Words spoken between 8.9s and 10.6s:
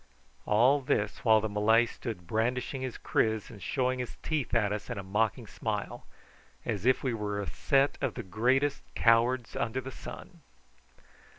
cowards under the sun.